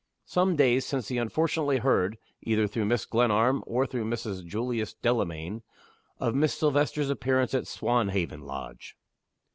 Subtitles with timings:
[0.25, 3.07] Some days since he unfortunately heard (either through Mrs.
[3.07, 4.43] Glenarm or through Mrs.
[4.43, 5.61] Julius Delamayn)
[6.17, 8.97] of Miss Silvester's appearance at Swanhaven Lodge.